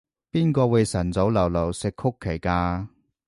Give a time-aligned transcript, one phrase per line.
[0.31, 2.87] 邊個會晨早流流食曲奇㗎？